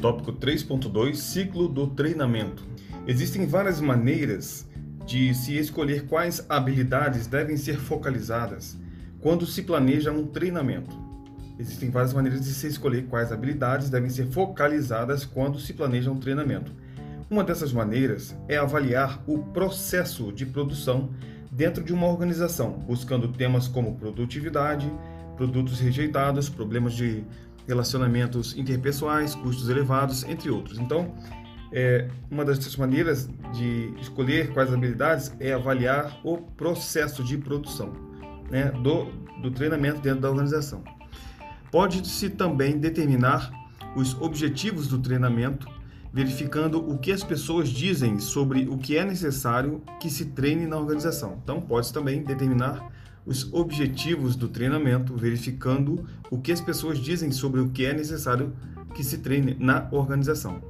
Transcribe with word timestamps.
Tópico 0.00 0.32
3.2 0.32 1.14
Ciclo 1.16 1.68
do 1.68 1.86
treinamento. 1.86 2.64
Existem 3.06 3.46
várias 3.46 3.80
maneiras 3.80 4.66
de 5.04 5.34
se 5.34 5.58
escolher 5.58 6.06
quais 6.06 6.44
habilidades 6.48 7.26
devem 7.26 7.56
ser 7.58 7.78
focalizadas 7.78 8.78
quando 9.20 9.44
se 9.44 9.62
planeja 9.62 10.10
um 10.10 10.26
treinamento. 10.26 10.96
Existem 11.58 11.90
várias 11.90 12.14
maneiras 12.14 12.40
de 12.40 12.54
se 12.54 12.66
escolher 12.66 13.06
quais 13.08 13.30
habilidades 13.30 13.90
devem 13.90 14.08
ser 14.08 14.26
focalizadas 14.28 15.26
quando 15.26 15.60
se 15.60 15.74
planeja 15.74 16.10
um 16.10 16.18
treinamento. 16.18 16.72
Uma 17.28 17.44
dessas 17.44 17.70
maneiras 17.70 18.34
é 18.48 18.56
avaliar 18.56 19.22
o 19.26 19.38
processo 19.38 20.32
de 20.32 20.46
produção 20.46 21.10
dentro 21.50 21.84
de 21.84 21.92
uma 21.92 22.06
organização, 22.06 22.72
buscando 22.72 23.28
temas 23.28 23.68
como 23.68 23.96
produtividade, 23.96 24.90
produtos 25.36 25.78
rejeitados, 25.78 26.48
problemas 26.48 26.94
de 26.94 27.22
relacionamentos 27.70 28.56
interpessoais, 28.56 29.34
custos 29.34 29.68
elevados, 29.68 30.24
entre 30.24 30.50
outros. 30.50 30.78
Então, 30.78 31.14
é, 31.72 32.08
uma 32.30 32.44
das 32.44 32.76
maneiras 32.76 33.28
de 33.52 33.94
escolher 34.00 34.52
quais 34.52 34.72
habilidades 34.72 35.32
é 35.38 35.52
avaliar 35.52 36.20
o 36.24 36.38
processo 36.38 37.22
de 37.22 37.38
produção 37.38 37.92
né, 38.50 38.72
do, 38.82 39.06
do 39.40 39.50
treinamento 39.50 40.00
dentro 40.00 40.20
da 40.20 40.30
organização. 40.30 40.82
Pode-se 41.70 42.28
também 42.30 42.76
determinar 42.76 43.52
os 43.94 44.20
objetivos 44.20 44.88
do 44.88 44.98
treinamento, 44.98 45.68
verificando 46.12 46.78
o 46.78 46.98
que 46.98 47.12
as 47.12 47.22
pessoas 47.22 47.68
dizem 47.68 48.18
sobre 48.18 48.66
o 48.68 48.76
que 48.76 48.96
é 48.96 49.04
necessário 49.04 49.80
que 50.00 50.10
se 50.10 50.26
treine 50.26 50.66
na 50.66 50.76
organização. 50.76 51.38
Então, 51.42 51.60
pode-se 51.60 51.92
também 51.92 52.24
determinar 52.24 52.90
os 53.24 53.52
objetivos 53.52 54.36
do 54.36 54.48
treinamento, 54.48 55.16
verificando 55.16 56.04
o 56.30 56.38
que 56.38 56.52
as 56.52 56.60
pessoas 56.60 56.98
dizem 56.98 57.30
sobre 57.30 57.60
o 57.60 57.70
que 57.70 57.84
é 57.84 57.92
necessário 57.92 58.52
que 58.94 59.04
se 59.04 59.18
treine 59.18 59.56
na 59.58 59.88
organização. 59.90 60.60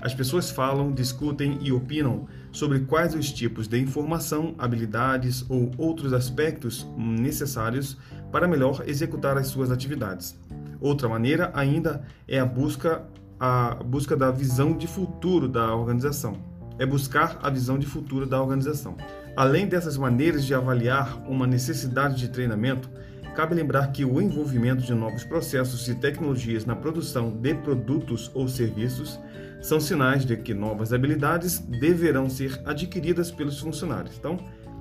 As 0.00 0.14
pessoas 0.14 0.50
falam, 0.50 0.92
discutem 0.92 1.58
e 1.60 1.72
opinam 1.72 2.26
sobre 2.52 2.80
quais 2.80 3.14
os 3.14 3.32
tipos 3.32 3.66
de 3.66 3.78
informação, 3.80 4.54
habilidades 4.58 5.44
ou 5.48 5.70
outros 5.76 6.12
aspectos 6.12 6.86
necessários 6.96 7.96
para 8.30 8.46
melhor 8.46 8.84
executar 8.86 9.36
as 9.36 9.48
suas 9.48 9.70
atividades. 9.70 10.38
Outra 10.80 11.08
maneira 11.08 11.50
ainda 11.54 12.04
é 12.28 12.38
a 12.38 12.46
busca 12.46 13.04
a 13.38 13.74
busca 13.84 14.16
da 14.16 14.30
visão 14.30 14.76
de 14.76 14.86
futuro 14.86 15.46
da 15.46 15.74
organização. 15.74 16.38
É 16.78 16.86
buscar 16.86 17.38
a 17.42 17.50
visão 17.50 17.78
de 17.78 17.86
futuro 17.86 18.26
da 18.26 18.40
organização. 18.40 18.96
Além 19.36 19.66
dessas 19.66 19.98
maneiras 19.98 20.46
de 20.46 20.54
avaliar 20.54 21.22
uma 21.28 21.46
necessidade 21.46 22.16
de 22.16 22.28
treinamento, 22.28 22.88
cabe 23.34 23.54
lembrar 23.54 23.92
que 23.92 24.02
o 24.02 24.18
envolvimento 24.18 24.82
de 24.82 24.94
novos 24.94 25.24
processos 25.24 25.86
e 25.88 25.94
tecnologias 25.94 26.64
na 26.64 26.74
produção 26.74 27.30
de 27.30 27.52
produtos 27.52 28.30
ou 28.32 28.48
serviços 28.48 29.20
são 29.60 29.78
sinais 29.78 30.24
de 30.24 30.38
que 30.38 30.54
novas 30.54 30.90
habilidades 30.90 31.58
deverão 31.58 32.30
ser 32.30 32.58
adquiridas 32.64 33.30
pelos 33.30 33.60
funcionários. 33.60 34.16
Então, 34.16 34.38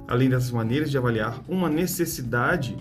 além 0.07 0.29
dessas 0.29 0.51
maneiras 0.51 0.89
de 0.89 0.97
avaliar 0.97 1.43
uma 1.49 1.67
necessidade 1.67 2.77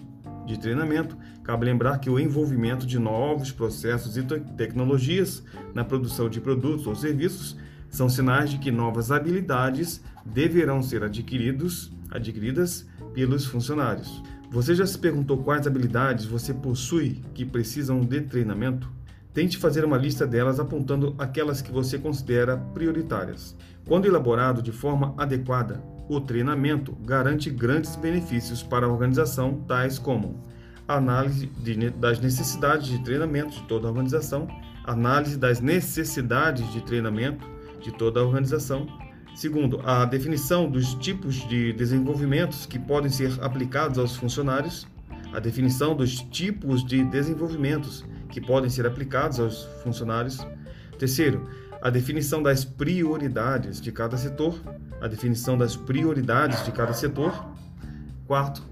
de 0.46 0.56
treinamento, 0.56 1.16
cabe 1.42 1.66
lembrar 1.66 1.98
que 1.98 2.08
o 2.08 2.20
envolvimento 2.20 2.86
de 2.86 3.00
novos 3.00 3.50
processos 3.50 4.16
e 4.16 4.22
tecnologias 4.56 5.42
na 5.74 5.84
produção 5.84 6.28
de 6.28 6.40
produtos 6.40 6.86
ou 6.86 6.94
serviços 6.94 7.56
são 7.94 8.08
sinais 8.08 8.50
de 8.50 8.58
que 8.58 8.72
novas 8.72 9.12
habilidades 9.12 10.02
deverão 10.24 10.82
ser 10.82 11.04
adquiridos, 11.04 11.92
adquiridas 12.10 12.88
pelos 13.14 13.46
funcionários. 13.46 14.20
Você 14.50 14.74
já 14.74 14.84
se 14.84 14.98
perguntou 14.98 15.38
quais 15.38 15.64
habilidades 15.64 16.26
você 16.26 16.52
possui 16.52 17.22
que 17.32 17.44
precisam 17.44 18.00
de 18.00 18.20
treinamento? 18.22 18.90
Tente 19.32 19.56
fazer 19.56 19.84
uma 19.84 19.96
lista 19.96 20.26
delas 20.26 20.58
apontando 20.58 21.14
aquelas 21.18 21.62
que 21.62 21.70
você 21.70 21.96
considera 21.96 22.56
prioritárias. 22.56 23.56
Quando 23.86 24.06
elaborado 24.06 24.60
de 24.60 24.72
forma 24.72 25.14
adequada, 25.16 25.80
o 26.08 26.20
treinamento 26.20 26.96
garante 26.96 27.48
grandes 27.48 27.94
benefícios 27.94 28.60
para 28.60 28.86
a 28.86 28.88
organização, 28.88 29.62
tais 29.68 30.00
como 30.00 30.42
análise 30.88 31.46
de, 31.46 31.90
das 31.90 32.18
necessidades 32.18 32.88
de 32.88 32.98
treinamento 33.04 33.54
de 33.54 33.62
toda 33.68 33.86
a 33.86 33.90
organização, 33.90 34.48
análise 34.84 35.38
das 35.38 35.60
necessidades 35.60 36.70
de 36.72 36.82
treinamento 36.82 37.53
de 37.84 37.92
toda 37.92 38.18
a 38.18 38.24
organização. 38.24 38.86
Segundo, 39.34 39.80
a 39.84 40.04
definição 40.04 40.70
dos 40.70 40.94
tipos 40.94 41.46
de 41.48 41.72
desenvolvimentos 41.74 42.66
que 42.66 42.78
podem 42.78 43.10
ser 43.10 43.32
aplicados 43.42 43.98
aos 43.98 44.16
funcionários, 44.16 44.86
a 45.32 45.38
definição 45.40 45.94
dos 45.94 46.20
tipos 46.22 46.84
de 46.84 47.04
desenvolvimentos 47.04 48.04
que 48.30 48.40
podem 48.40 48.70
ser 48.70 48.86
aplicados 48.86 49.38
aos 49.38 49.64
funcionários. 49.82 50.46
Terceiro, 50.98 51.48
a 51.82 51.90
definição 51.90 52.42
das 52.42 52.64
prioridades 52.64 53.80
de 53.80 53.92
cada 53.92 54.16
setor, 54.16 54.58
a 55.00 55.06
definição 55.06 55.58
das 55.58 55.76
prioridades 55.76 56.64
de 56.64 56.72
cada 56.72 56.94
setor. 56.94 57.52
Quarto, 58.26 58.62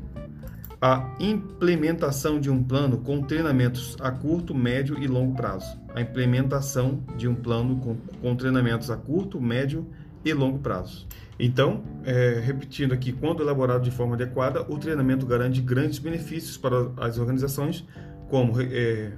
a 0.81 1.15
implementação 1.21 2.41
de 2.41 2.49
um 2.49 2.63
plano 2.63 2.99
com 2.99 3.21
treinamentos 3.21 3.97
a 4.01 4.11
curto, 4.11 4.55
médio 4.55 4.97
e 4.99 5.07
longo 5.07 5.35
prazo. 5.35 5.82
A 5.95 6.01
implementação 6.01 7.03
de 7.17 7.29
um 7.29 7.35
plano 7.35 7.77
com, 7.77 7.97
com 8.21 8.35
treinamentos 8.35 8.91
a 8.91 8.97
curto, 8.97 9.41
médio 9.41 9.87
e 10.25 10.33
longo 10.33 10.59
prazo. 10.59 11.07
Então, 11.39 11.83
é, 12.05 12.41
repetindo 12.45 12.93
aqui, 12.93 13.13
quando 13.13 13.43
elaborado 13.43 13.83
de 13.83 13.91
forma 13.91 14.15
adequada, 14.15 14.63
o 14.71 14.79
treinamento 14.79 15.27
garante 15.27 15.61
grandes 15.61 15.99
benefícios 15.99 16.57
para 16.57 16.91
as 16.99 17.19
organizações, 17.19 17.85
como 18.29 18.61
é, 18.61 19.13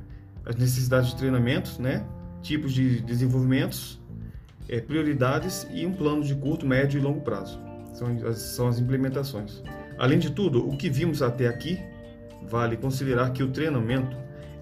as 0.47 0.57
necessidades 0.57 1.11
de 1.11 1.17
treinamentos, 1.17 1.79
né? 1.79 2.05
tipos 2.43 2.73
de 2.73 3.01
desenvolvimentos, 3.01 4.01
é, 4.69 4.81
prioridades 4.81 5.67
e 5.73 5.85
um 5.85 5.93
plano 5.93 6.23
de 6.23 6.35
curto, 6.35 6.67
médio 6.67 6.99
e 6.99 7.03
longo 7.03 7.21
prazo. 7.21 7.61
São 7.93 8.09
as, 8.27 8.39
são 8.39 8.69
as 8.69 8.79
implementações. 8.79 9.63
Além 9.99 10.19
de 10.19 10.31
tudo, 10.31 10.67
o 10.67 10.77
que 10.77 10.91
vimos 10.91 11.23
até 11.23 11.47
aqui, 11.47 11.79
vale 12.49 12.77
considerar 12.77 13.33
que 13.33 13.43
o 13.43 13.51
treinamento 13.51 14.17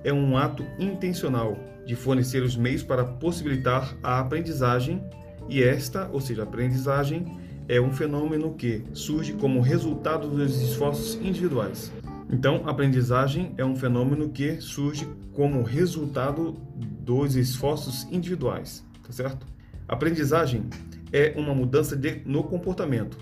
é 0.04 0.12
um 0.12 0.36
ato 0.36 0.64
intencional 0.78 1.56
de 1.86 1.94
fornecer 1.96 2.42
os 2.42 2.56
meios 2.56 2.82
para 2.82 3.04
possibilitar 3.04 3.96
a 4.02 4.18
aprendizagem 4.20 5.02
e 5.48 5.62
esta, 5.62 6.08
ou 6.12 6.20
seja, 6.20 6.42
a 6.42 6.44
aprendizagem, 6.44 7.26
é 7.68 7.80
um 7.80 7.92
fenômeno 7.92 8.54
que 8.54 8.82
surge 8.92 9.32
como 9.34 9.60
resultado 9.60 10.28
dos 10.28 10.60
esforços 10.60 11.14
individuais. 11.14 11.92
Então, 12.30 12.62
aprendizagem 12.66 13.52
é 13.58 13.64
um 13.64 13.76
fenômeno 13.76 14.30
que 14.30 14.60
surge 14.60 15.06
como 15.32 15.62
resultado 15.62 16.52
dos 17.00 17.36
esforços 17.36 18.04
individuais, 18.10 18.84
tá 19.04 19.12
certo? 19.12 19.46
Aprendizagem 19.86 20.64
é 21.12 21.34
uma 21.36 21.54
mudança 21.54 21.94
de, 21.94 22.22
no 22.24 22.42
comportamento 22.44 23.18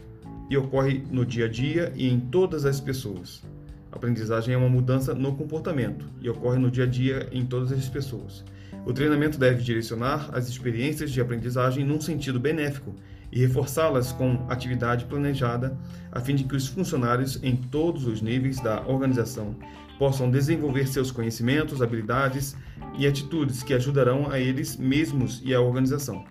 e 0.49 0.57
ocorre 0.57 1.03
no 1.11 1.27
dia 1.27 1.47
a 1.47 1.49
dia 1.49 1.93
e 1.97 2.09
em 2.09 2.21
todas 2.21 2.65
as 2.65 2.81
pessoas. 2.81 3.43
Aprendizagem 3.93 4.55
é 4.55 4.57
uma 4.57 4.69
mudança 4.69 5.15
no 5.15 5.35
comportamento 5.35 6.07
e 6.21 6.29
ocorre 6.29 6.59
no 6.59 6.71
dia 6.71 6.85
a 6.85 6.87
dia 6.87 7.29
em 7.33 7.45
todas 7.45 7.73
as 7.73 7.89
pessoas. 7.89 8.45
O 8.87 8.93
treinamento 8.93 9.39
deve 9.39 9.63
direcionar 9.63 10.31
as 10.33 10.49
experiências 10.49 11.11
de 11.11 11.21
aprendizagem 11.21 11.85
num 11.85 12.01
sentido 12.01 12.39
benéfico 12.39 12.95
e 13.33 13.41
reforçá-las 13.41 14.13
com 14.13 14.47
atividade 14.49 15.05
planejada, 15.05 15.77
a 16.11 16.21
fim 16.21 16.35
de 16.35 16.45
que 16.45 16.57
os 16.57 16.67
funcionários 16.67 17.39
em 17.43 17.57
todos 17.57 18.07
os 18.07 18.23
níveis 18.23 18.61
da 18.61 18.81
organização 18.87 19.57
possam 19.99 20.31
desenvolver 20.31 20.89
seus 20.89 21.11
conhecimentos, 21.11 21.83
habilidades 21.83 22.57
e 22.99 23.07
atitudes 23.07 23.63
que 23.63 23.75
ajudarão 23.75 24.31
a 24.31 24.39
eles 24.39 24.77
mesmos 24.77 25.43
e 25.45 25.55
à 25.55 25.61
organização. 25.61 26.25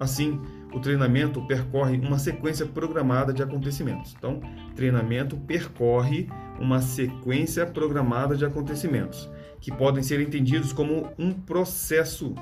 Assim, 0.00 0.40
o 0.72 0.80
treinamento 0.80 1.40
percorre 1.46 1.96
uma 1.98 2.18
sequência 2.18 2.66
programada 2.66 3.32
de 3.32 3.42
acontecimentos. 3.42 4.14
Então, 4.18 4.40
treinamento 4.74 5.36
percorre 5.36 6.28
uma 6.62 6.80
sequência 6.80 7.66
programada 7.66 8.36
de 8.36 8.44
acontecimentos, 8.44 9.28
que 9.60 9.72
podem 9.72 10.00
ser 10.00 10.20
entendidos 10.20 10.72
como 10.72 11.08
um 11.18 11.32
processo 11.32 12.34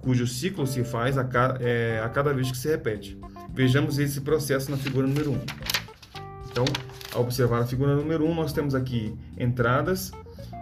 cujo 0.00 0.26
ciclo 0.26 0.66
se 0.66 0.82
faz 0.82 1.18
a, 1.18 1.24
ca 1.24 1.58
é, 1.60 2.00
a 2.02 2.08
cada 2.08 2.32
vez 2.32 2.50
que 2.50 2.56
se 2.56 2.68
repete. 2.68 3.18
Vejamos 3.52 3.98
esse 3.98 4.22
processo 4.22 4.70
na 4.70 4.78
figura 4.78 5.06
número 5.06 5.32
1. 5.32 5.34
Um. 5.34 5.40
Então, 6.50 6.64
ao 7.12 7.20
observar 7.20 7.60
a 7.60 7.66
figura 7.66 7.94
número 7.94 8.24
1, 8.24 8.30
um, 8.30 8.34
nós 8.34 8.52
temos 8.52 8.74
aqui 8.74 9.14
entradas, 9.36 10.10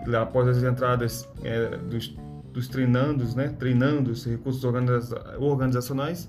e 0.07 0.17
após 0.17 0.49
as 0.49 0.63
entradas 0.65 1.29
é, 1.45 1.77
dos, 1.77 2.17
dos 2.53 2.67
treinandos, 2.67 3.37
né, 3.37 3.49
treinando 3.49 4.11
os 4.11 4.25
recursos 4.25 4.65
organiza 4.65 5.37
organizacionais, 5.39 6.29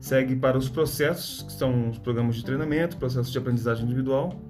segue 0.00 0.34
para 0.34 0.58
os 0.58 0.68
processos, 0.68 1.42
que 1.42 1.52
são 1.52 1.90
os 1.90 1.98
programas 1.98 2.34
de 2.34 2.44
treinamento, 2.44 2.96
processos 2.96 3.30
de 3.30 3.38
aprendizagem 3.38 3.84
individual. 3.84 4.40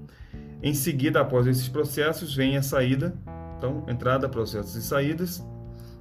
Em 0.63 0.75
seguida, 0.75 1.21
após 1.21 1.47
esses 1.47 1.69
processos, 1.69 2.35
vem 2.35 2.57
a 2.57 2.63
saída, 2.63 3.15
então, 3.59 3.85
entrada, 3.89 4.29
processos 4.29 4.75
e 4.75 4.83
saídas, 4.83 5.45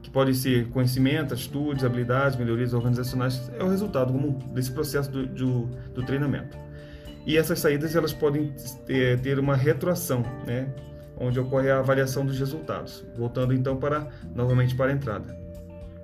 que 0.02 0.10
podem 0.10 0.34
ser 0.34 0.70
conhecimento, 0.70 1.34
atitudes, 1.34 1.84
habilidades, 1.84 2.38
melhorias 2.38 2.74
organizacionais, 2.74 3.52
é 3.58 3.64
o 3.64 3.70
resultado 3.70 4.14
comum 4.14 4.38
desse 4.54 4.72
processo 4.72 5.12
do, 5.12 5.26
do, 5.26 5.66
do 5.94 6.04
treinamento. 6.04 6.58
E 7.26 7.38
essas 7.38 7.60
saídas 7.60 7.96
elas 7.96 8.14
podem 8.14 8.54
ter, 8.86 9.20
ter 9.20 9.40
uma 9.40 9.56
retroação, 9.56 10.24
né, 10.46 10.72
onde 11.18 11.40
ocorre 11.40 11.72
a 11.72 11.80
avaliação 11.80 12.26
dos 12.26 12.38
resultados. 12.38 13.04
Voltando 13.18 13.54
então 13.54 13.78
para 13.78 14.08
novamente 14.36 14.76
para 14.76 14.92
a 14.92 14.94
entrada. 14.94 15.36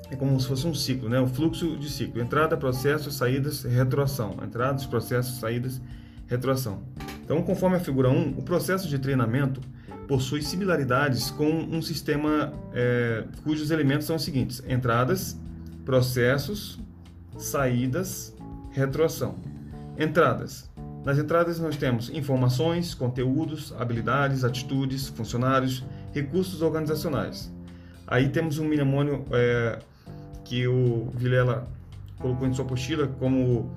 é 0.10 0.16
como 0.16 0.40
se 0.40 0.48
fosse 0.48 0.66
um 0.66 0.74
ciclo, 0.74 1.08
né? 1.08 1.20
O 1.20 1.28
fluxo 1.28 1.78
de 1.78 1.90
ciclo: 1.90 2.22
entrada, 2.22 2.58
processos, 2.58 3.16
saídas, 3.16 3.64
retroação. 3.64 4.38
Entradas, 4.44 4.86
processos, 4.86 5.40
saídas, 5.40 5.80
retroação. 6.28 6.84
Então, 7.32 7.42
conforme 7.44 7.78
a 7.78 7.80
figura 7.80 8.10
1, 8.10 8.40
o 8.40 8.44
processo 8.44 8.90
de 8.90 9.00
treinamento 9.00 9.62
possui 10.06 10.42
similaridades 10.42 11.32
com 11.32 11.50
um 11.50 11.82
sistema 11.82 12.52
é, 12.74 13.24
cujos 13.42 13.72
elementos 13.72 14.06
são 14.06 14.18
os 14.18 14.24
seguintes: 14.26 14.62
entradas, 14.68 15.40
processos, 15.86 16.78
saídas, 17.38 18.36
retroação. 18.72 19.36
Entradas. 19.98 20.70
Nas 21.06 21.18
entradas 21.18 21.58
nós 21.58 21.78
temos 21.78 22.10
informações, 22.10 22.94
conteúdos, 22.94 23.74
habilidades, 23.80 24.44
atitudes, 24.44 25.08
funcionários, 25.08 25.86
recursos 26.12 26.62
organizacionais. 26.62 27.50
Aí 28.06 28.28
temos 28.28 28.58
um 28.58 28.66
mnemônio 28.66 29.26
é, 29.32 29.80
que 30.44 30.68
o 30.68 31.10
Vilela 31.16 31.66
colocou 32.20 32.46
em 32.46 32.52
sua 32.52 32.66
apostila 32.66 33.08
como 33.08 33.72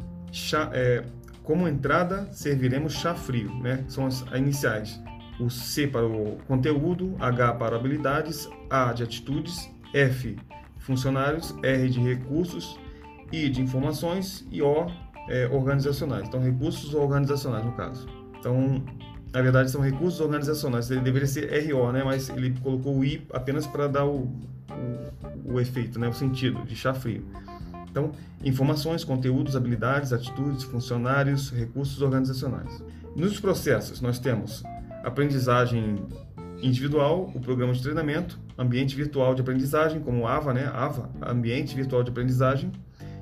é, 0.73 1.05
como 1.45 1.69
entrada 1.69 2.27
serviremos 2.33 2.95
chá 2.95 3.15
frio, 3.15 3.55
né? 3.61 3.85
São 3.87 4.07
as 4.07 4.25
iniciais. 4.35 5.01
O 5.39 5.49
C 5.51 5.87
para 5.87 6.07
o 6.07 6.39
conteúdo, 6.49 7.15
H 7.21 7.53
para 7.55 7.77
habilidades, 7.77 8.49
A 8.69 8.93
de 8.93 9.03
atitudes, 9.03 9.71
F 9.93 10.37
funcionários, 10.79 11.55
R 11.63 11.89
de 11.89 12.01
recursos, 12.01 12.79
I 13.33 13.49
de 13.49 13.61
informações 13.61 14.47
e 14.51 14.63
O 14.63 14.87
é, 15.29 15.47
organizacionais. 15.49 16.29
Então, 16.29 16.41
recursos 16.41 16.95
organizacionais, 16.95 17.65
no 17.65 17.73
caso. 17.73 18.07
Então, 18.39 18.83
na 19.33 19.43
verdade, 19.43 19.71
são 19.71 19.81
recursos 19.81 20.21
organizacionais. 20.21 20.91
Ele 20.91 21.01
deveria 21.01 21.27
ser 21.27 21.49
RO, 21.71 21.91
né? 21.93 22.05
mas 22.05 22.29
ele 22.29 22.55
colocou 22.63 22.99
o 22.99 23.05
I 23.05 23.27
apenas 23.33 23.67
para 23.67 23.89
dar 23.89 24.05
o, 24.05 24.31
o, 24.71 25.55
o, 25.55 25.61
efeito, 25.61 25.99
né? 25.99 26.09
o 26.09 26.13
sentido 26.13 26.63
de 26.65 26.77
chá 26.77 26.95
frio. 26.95 27.25
Então, 27.95 28.11
informações, 28.43 29.05
conteúdos, 29.05 29.55
habilidades, 29.55 30.13
atitudes, 30.13 30.65
funcionários, 30.65 31.51
recursos 31.51 32.03
organizacionais. 32.03 32.83
Nos 33.15 33.39
processos, 33.39 34.01
nós 34.01 34.19
temos 34.19 34.65
aprendizagem 35.05 36.05
individual, 36.61 37.31
o 37.33 37.39
programa 37.39 37.73
de 37.73 37.81
treinamento, 37.81 38.37
ambiente 38.59 38.97
virtual 38.97 39.33
de 39.33 39.43
aprendizagem, 39.43 40.01
como 40.01 40.27
AVA, 40.27 40.53
né? 40.53 40.69
AVA, 40.75 41.09
ambiente 41.25 41.77
virtual 41.77 42.03
de 42.03 42.11
aprendizagem, 42.11 42.73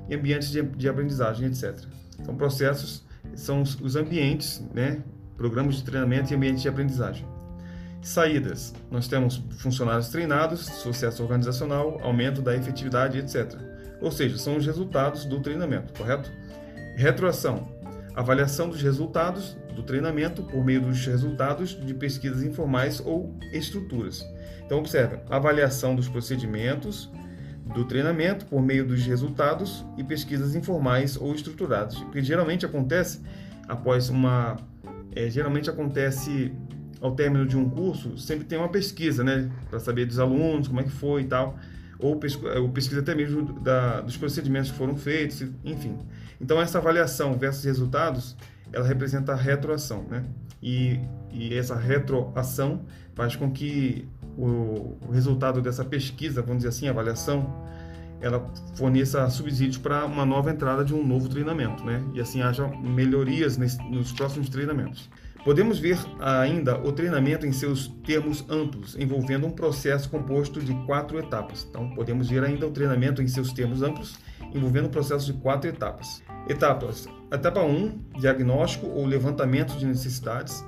e 0.09 0.15
ambientes 0.15 0.49
de, 0.49 0.63
de 0.63 0.89
aprendizagem, 0.89 1.45
etc. 1.45 1.77
Então, 2.19 2.35
processos 2.35 3.05
são 3.35 3.61
os, 3.61 3.79
os 3.79 3.95
ambientes, 3.95 4.65
né? 4.73 5.03
programas 5.37 5.75
de 5.75 5.83
treinamento 5.83 6.33
e 6.33 6.35
ambientes 6.35 6.63
de 6.63 6.69
aprendizagem. 6.69 7.27
Saídas: 8.01 8.73
nós 8.89 9.07
temos 9.07 9.43
funcionários 9.59 10.09
treinados, 10.09 10.61
sucesso 10.61 11.21
organizacional, 11.21 11.99
aumento 12.01 12.41
da 12.41 12.55
efetividade, 12.55 13.19
etc. 13.19 13.72
Ou 14.03 14.11
seja, 14.11 14.37
são 14.37 14.57
os 14.57 14.65
resultados 14.65 15.23
do 15.23 15.39
treinamento, 15.39 15.93
correto? 15.93 16.29
Retroação: 16.95 17.67
avaliação 18.13 18.69
dos 18.69 18.81
resultados 18.81 19.57
do 19.73 19.81
treinamento 19.81 20.43
por 20.43 20.63
meio 20.63 20.81
dos 20.81 21.03
resultados 21.05 21.79
de 21.83 21.93
pesquisas 21.93 22.43
informais 22.43 23.01
ou 23.03 23.33
estruturas. 23.53 24.23
Então, 24.65 24.77
observe: 24.77 25.17
avaliação 25.29 25.95
dos 25.95 26.09
procedimentos, 26.09 27.09
do 27.73 27.85
treinamento 27.85 28.45
por 28.45 28.61
meio 28.61 28.85
dos 28.85 29.05
resultados 29.05 29.85
e 29.97 30.03
pesquisas 30.03 30.53
informais 30.53 31.15
ou 31.15 31.33
estruturadas, 31.33 31.95
que 32.11 32.21
geralmente 32.21 32.65
acontece 32.65 33.21
após 33.67 34.09
uma 34.09 34.57
é, 35.15 35.29
geralmente 35.29 35.69
acontece 35.69 36.51
ao 36.99 37.13
término 37.15 37.45
de 37.45 37.57
um 37.57 37.69
curso, 37.69 38.17
sempre 38.17 38.45
tem 38.45 38.57
uma 38.57 38.69
pesquisa, 38.69 39.23
né, 39.23 39.49
para 39.69 39.79
saber 39.79 40.05
dos 40.05 40.19
alunos 40.19 40.67
como 40.67 40.79
é 40.79 40.83
que 40.83 40.91
foi 40.91 41.23
e 41.23 41.25
tal, 41.25 41.57
ou, 42.03 42.19
ou 42.61 42.69
pesquisa 42.69 42.99
até 42.99 43.15
mesmo 43.15 43.41
da, 43.61 44.01
dos 44.01 44.17
procedimentos 44.17 44.69
que 44.71 44.77
foram 44.77 44.97
feitos, 44.97 45.41
enfim. 45.63 45.97
Então 46.39 46.61
essa 46.61 46.77
avaliação 46.77 47.37
versus 47.37 47.63
resultados, 47.63 48.35
ela 48.71 48.85
representa 48.85 49.31
a 49.31 49.35
retroação, 49.35 50.03
né? 50.09 50.25
E, 50.61 50.99
e 51.31 51.55
essa 51.55 51.75
retroação 51.75 52.81
faz 53.15 53.35
com 53.35 53.49
que 53.51 54.07
o, 54.37 54.97
o 55.07 55.11
resultado 55.11 55.61
dessa 55.61 55.85
pesquisa, 55.85 56.41
vamos 56.41 56.57
dizer 56.57 56.69
assim, 56.69 56.87
avaliação, 56.87 57.63
ela 58.19 58.45
forneça 58.75 59.29
subsídios 59.29 59.77
para 59.77 60.05
uma 60.05 60.25
nova 60.25 60.49
entrada 60.49 60.83
de 60.83 60.93
um 60.93 61.05
novo 61.05 61.27
treinamento, 61.29 61.83
né? 61.83 62.03
E 62.13 62.21
assim 62.21 62.41
haja 62.41 62.67
melhorias 62.67 63.57
nesse, 63.57 63.77
nos 63.83 64.11
próximos 64.11 64.49
treinamentos. 64.49 65.09
Podemos 65.43 65.77
ver 65.77 65.97
ainda 66.21 66.77
o 66.79 66.91
treinamento 66.93 67.45
em 67.45 67.51
seus 67.51 67.87
termos 68.05 68.45
amplos, 68.49 68.95
envolvendo 68.97 69.45
um 69.45 69.51
processo 69.51 70.09
composto 70.09 70.61
de 70.61 70.73
quatro 70.85 71.19
etapas. 71.19 71.67
Então, 71.69 71.89
podemos 71.95 72.29
ver 72.29 72.43
ainda 72.45 72.65
o 72.65 72.71
treinamento 72.71 73.21
em 73.21 73.27
seus 73.27 73.51
termos 73.51 73.81
amplos, 73.81 74.15
envolvendo 74.53 74.87
um 74.87 74.91
processo 74.91 75.25
de 75.25 75.33
quatro 75.33 75.69
etapas. 75.69 76.23
Etapas: 76.47 77.09
etapa 77.29 77.61
1, 77.61 78.19
diagnóstico 78.19 78.87
ou 78.87 79.05
levantamento 79.05 79.77
de 79.77 79.85
necessidades. 79.85 80.63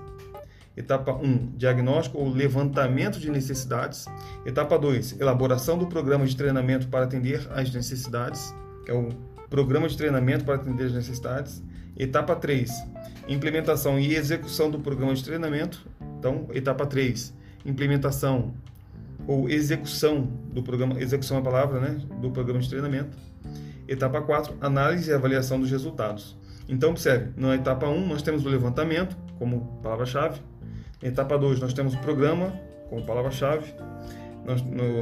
Etapa 0.76 1.14
1, 1.14 1.56
diagnóstico 1.56 2.18
ou 2.18 2.28
levantamento 2.28 3.18
de 3.18 3.32
necessidades. 3.32 4.06
Etapa 4.46 4.78
2, 4.78 5.22
elaboração 5.22 5.78
do 5.78 5.88
programa 5.88 6.26
de 6.26 6.36
treinamento 6.36 6.90
para 6.90 7.06
atender 7.06 7.48
às 7.52 7.74
necessidades, 7.74 8.54
que 8.84 8.92
é 8.92 8.94
o 8.94 9.08
programa 9.50 9.88
de 9.88 9.96
treinamento 9.96 10.44
para 10.44 10.56
atender 10.56 10.88
às 10.88 10.92
necessidades. 10.92 11.64
Etapa 11.98 12.36
3, 12.36 12.70
implementação 13.28 14.00
e 14.00 14.16
execução 14.16 14.70
do 14.70 14.80
programa 14.80 15.14
de 15.14 15.24
treinamento. 15.24 15.86
Então, 16.20 16.48
etapa 16.54 16.86
3, 16.86 17.34
implementação 17.66 18.54
ou 19.28 19.50
execução 19.50 20.30
do 20.54 20.62
programa, 20.62 21.00
execução 21.02 21.38
é 21.38 21.40
a 21.40 21.44
palavra, 21.44 21.80
né, 21.80 22.02
do 22.22 22.32
programa 22.32 22.62
de 22.62 22.70
treinamento. 22.70 23.18
Etapa 23.88 24.22
4, 24.22 24.56
análise 24.62 25.10
e 25.10 25.14
avaliação 25.14 25.60
dos 25.60 25.70
resultados. 25.70 26.38
Então, 26.68 26.92
observe, 26.92 27.32
na 27.36 27.56
etapa 27.56 27.88
1 27.88 28.08
nós 28.08 28.22
temos 28.22 28.46
o 28.46 28.50
levantamento 28.50 29.16
como 29.38 29.80
palavra-chave, 29.82 30.42
etapa 31.02 31.38
2, 31.38 31.60
nós 31.60 31.74
temos 31.74 31.94
o 31.94 31.98
programa 32.00 32.54
como 32.90 33.06
palavra-chave. 33.06 33.74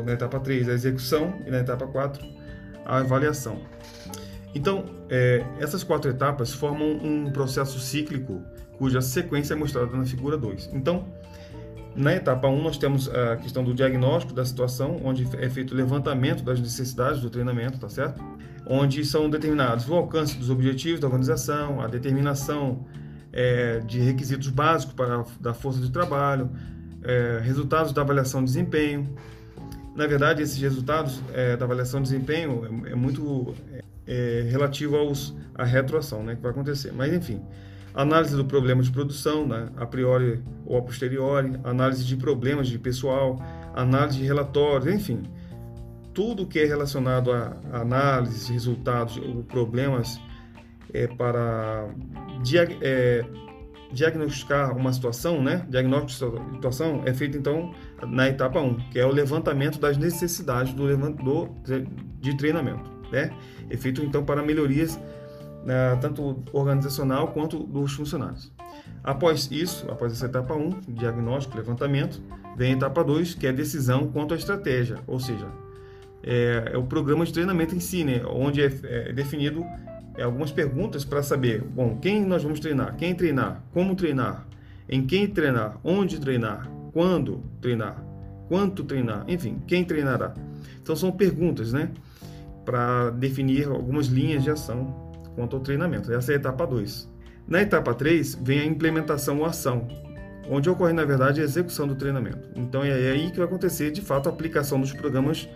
Na 0.05 0.13
etapa 0.13 0.39
3, 0.39 0.69
a 0.69 0.73
execução. 0.73 1.33
E 1.45 1.51
na 1.51 1.59
etapa 1.59 1.85
4, 1.85 2.25
a 2.85 2.99
avaliação. 2.99 3.59
Então, 4.55 4.85
é, 5.09 5.43
essas 5.59 5.83
quatro 5.83 6.09
etapas 6.09 6.53
formam 6.53 6.87
um 7.03 7.31
processo 7.31 7.79
cíclico 7.79 8.41
cuja 8.77 9.01
sequência 9.01 9.53
é 9.53 9.57
mostrada 9.57 9.95
na 9.95 10.05
figura 10.05 10.37
2. 10.37 10.71
Então, 10.73 11.07
na 11.95 12.13
etapa 12.13 12.47
1, 12.47 12.53
um, 12.53 12.63
nós 12.63 12.77
temos 12.77 13.07
a 13.07 13.37
questão 13.37 13.63
do 13.63 13.73
diagnóstico 13.73 14.33
da 14.33 14.43
situação, 14.43 14.99
onde 15.03 15.27
é 15.37 15.49
feito 15.49 15.73
o 15.73 15.77
levantamento 15.77 16.43
das 16.43 16.59
necessidades 16.59 17.21
do 17.21 17.29
treinamento, 17.29 17.77
tá 17.79 17.87
certo? 17.87 18.23
Onde 18.65 19.05
são 19.05 19.29
determinados 19.29 19.87
o 19.87 19.93
alcance 19.93 20.35
dos 20.37 20.49
objetivos 20.49 20.99
da 20.99 21.07
organização, 21.07 21.81
a 21.81 21.87
determinação 21.87 22.85
é, 23.31 23.79
de 23.79 23.99
requisitos 23.99 24.49
básicos 24.49 24.95
para 24.95 25.23
da 25.39 25.53
força 25.53 25.79
de 25.79 25.91
trabalho, 25.91 26.49
é, 27.03 27.39
resultados 27.43 27.91
da 27.91 28.01
avaliação 28.01 28.41
de 28.41 28.47
desempenho. 28.47 29.15
Na 29.95 30.07
verdade, 30.07 30.41
esses 30.41 30.59
resultados 30.59 31.21
é, 31.31 31.55
da 31.55 31.65
avaliação 31.65 32.01
de 32.01 32.09
desempenho 32.09 32.85
é, 32.85 32.91
é 32.91 32.95
muito 32.95 33.53
é, 34.07 34.47
relativo 34.49 34.95
aos, 34.95 35.35
à 35.55 35.63
retroação 35.63 36.23
né, 36.23 36.35
que 36.35 36.41
vai 36.41 36.51
acontecer. 36.51 36.91
Mas, 36.93 37.13
enfim, 37.13 37.41
análise 37.93 38.35
do 38.35 38.45
problema 38.45 38.81
de 38.81 38.91
produção, 38.91 39.47
né, 39.47 39.69
a 39.77 39.85
priori 39.85 40.41
ou 40.65 40.77
a 40.77 40.81
posteriori, 40.81 41.53
análise 41.63 42.03
de 42.03 42.15
problemas 42.15 42.67
de 42.67 42.79
pessoal, 42.79 43.41
análise 43.73 44.17
de 44.17 44.25
relatórios, 44.25 44.93
enfim, 44.93 45.23
tudo 46.13 46.45
que 46.45 46.59
é 46.59 46.65
relacionado 46.65 47.31
a 47.31 47.57
análise, 47.71 48.51
resultados 48.51 49.17
ou 49.17 49.43
problemas 49.43 50.19
é, 50.93 51.07
para 51.07 51.89
diag 52.43 52.77
é, 52.81 53.25
diagnosticar 53.91 54.75
uma 54.75 54.91
situação, 54.91 55.41
né? 55.41 55.65
Diagnóstico 55.69 56.39
de 56.39 56.55
situação 56.55 57.03
é 57.05 57.13
feito 57.13 57.37
então 57.37 57.73
na 58.07 58.27
etapa 58.27 58.59
1, 58.59 58.89
que 58.89 58.99
é 58.99 59.05
o 59.05 59.11
levantamento 59.11 59.79
das 59.79 59.97
necessidades 59.97 60.73
do, 60.73 60.87
do 61.13 61.49
de 62.19 62.35
treinamento, 62.35 62.91
né? 63.13 63.31
É 63.69 63.77
feito 63.77 64.03
então 64.03 64.25
para 64.25 64.43
melhorias 64.43 64.99
né, 65.63 65.97
tanto 66.01 66.43
organizacional 66.51 67.29
quanto 67.29 67.59
dos 67.59 67.93
funcionários. 67.93 68.51
Após 69.03 69.49
isso, 69.51 69.89
após 69.89 70.11
essa 70.11 70.25
etapa 70.25 70.53
1, 70.53 70.81
diagnóstico, 70.87 71.57
levantamento, 71.57 72.21
vem 72.57 72.73
a 72.73 72.75
etapa 72.77 73.03
2, 73.03 73.35
que 73.35 73.47
é 73.47 73.49
a 73.49 73.53
decisão 73.53 74.07
quanto 74.07 74.33
à 74.33 74.37
estratégia, 74.37 74.97
ou 75.07 75.19
seja, 75.19 75.47
é, 76.21 76.71
é 76.73 76.77
o 76.77 76.83
programa 76.83 77.25
de 77.25 77.33
treinamento 77.33 77.75
em 77.75 77.79
si, 77.79 78.03
né, 78.03 78.21
onde 78.25 78.61
é, 78.61 78.71
é 78.83 79.13
definido 79.13 79.65
é, 80.15 80.23
algumas 80.23 80.51
perguntas 80.51 81.03
para 81.03 81.21
saber, 81.21 81.61
bom, 81.61 81.97
quem 81.97 82.25
nós 82.25 82.43
vamos 82.43 82.59
treinar, 82.59 82.95
quem 82.95 83.13
treinar, 83.13 83.63
como 83.73 83.95
treinar, 83.95 84.45
em 84.87 85.05
quem 85.05 85.27
treinar, 85.27 85.77
onde 85.83 86.19
treinar, 86.19 86.69
quando 86.93 87.43
treinar, 87.59 88.01
quanto 88.47 88.83
treinar, 88.83 89.25
enfim, 89.27 89.61
quem 89.67 89.83
treinará. 89.83 90.33
Então 90.81 90.95
são 90.95 91.11
perguntas, 91.11 91.73
né, 91.73 91.89
para 92.65 93.09
definir 93.11 93.67
algumas 93.67 94.07
linhas 94.07 94.43
de 94.43 94.49
ação 94.49 95.11
quanto 95.35 95.55
ao 95.55 95.61
treinamento. 95.61 96.11
Essa 96.13 96.31
é 96.31 96.35
a 96.35 96.37
etapa 96.37 96.65
2. 96.65 97.09
Na 97.47 97.61
etapa 97.61 97.93
3 97.93 98.35
vem 98.35 98.59
a 98.59 98.65
implementação 98.65 99.39
ou 99.39 99.45
ação, 99.45 99.87
onde 100.49 100.69
ocorre 100.69 100.93
na 100.93 101.03
verdade 101.03 101.41
a 101.41 101.43
execução 101.43 101.87
do 101.87 101.95
treinamento. 101.95 102.49
Então 102.55 102.83
é 102.83 102.93
aí 102.93 103.31
que 103.31 103.37
vai 103.37 103.47
acontecer 103.47 103.91
de 103.91 104.01
fato 104.01 104.29
a 104.29 104.31
aplicação 104.31 104.79
dos 104.79 104.93
programas 104.93 105.47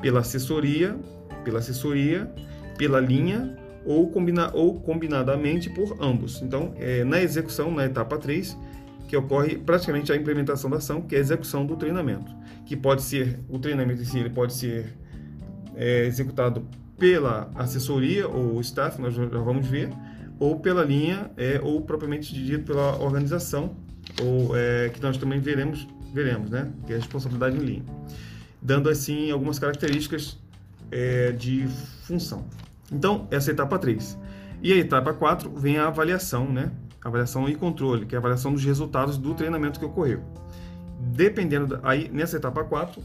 pela 0.00 0.20
assessoria, 0.20 0.96
pela 1.44 1.58
assessoria, 1.58 2.30
pela 2.76 3.00
linha 3.00 3.56
ou, 3.84 4.10
combina, 4.10 4.50
ou 4.52 4.80
combinadamente 4.80 5.70
por 5.70 5.96
ambos. 6.00 6.42
Então, 6.42 6.74
é, 6.76 7.04
na 7.04 7.20
execução, 7.22 7.70
na 7.70 7.84
etapa 7.84 8.18
3, 8.18 8.56
que 9.08 9.16
ocorre 9.16 9.56
praticamente 9.56 10.12
a 10.12 10.16
implementação 10.16 10.70
da 10.70 10.76
ação, 10.76 11.02
que 11.02 11.14
é 11.14 11.18
a 11.18 11.20
execução 11.20 11.66
do 11.66 11.76
treinamento, 11.76 12.30
que 12.64 12.76
pode 12.76 13.02
ser, 13.02 13.40
o 13.48 13.58
treinamento 13.58 14.02
em 14.02 14.04
si, 14.04 14.18
ele 14.18 14.30
pode 14.30 14.52
ser 14.52 14.96
é, 15.76 16.06
executado 16.06 16.66
pela 16.98 17.50
assessoria 17.54 18.28
ou 18.28 18.60
staff, 18.60 19.00
nós 19.00 19.14
já 19.14 19.24
vamos 19.26 19.66
ver, 19.66 19.90
ou 20.38 20.60
pela 20.60 20.84
linha, 20.84 21.30
é, 21.36 21.60
ou 21.62 21.80
propriamente 21.82 22.34
dito 22.34 22.64
pela 22.64 22.96
organização, 23.00 23.76
ou 24.22 24.56
é, 24.56 24.88
que 24.88 25.00
nós 25.02 25.16
também 25.16 25.40
veremos, 25.40 25.86
veremos, 26.12 26.50
né, 26.50 26.70
que 26.86 26.92
é 26.92 26.96
a 26.96 26.98
responsabilidade 26.98 27.56
em 27.56 27.60
linha, 27.60 27.84
dando 28.60 28.88
assim 28.88 29.30
algumas 29.30 29.58
características 29.58 30.38
é, 30.90 31.32
de 31.32 31.66
função. 32.02 32.44
Então, 32.92 33.28
essa 33.30 33.50
é 33.50 33.52
a 33.52 33.54
etapa 33.54 33.78
3. 33.78 34.18
E 34.62 34.72
a 34.72 34.76
etapa 34.76 35.12
4 35.14 35.50
vem 35.50 35.78
a 35.78 35.86
avaliação, 35.86 36.50
né? 36.50 36.70
Avaliação 37.02 37.48
e 37.48 37.54
controle, 37.54 38.04
que 38.04 38.14
é 38.14 38.18
a 38.18 38.20
avaliação 38.20 38.52
dos 38.52 38.64
resultados 38.64 39.16
do 39.16 39.34
treinamento 39.34 39.78
que 39.78 39.86
ocorreu. 39.86 40.22
Dependendo, 40.98 41.66
da, 41.66 41.80
aí 41.82 42.10
nessa 42.12 42.36
etapa 42.36 42.62
4, 42.62 43.00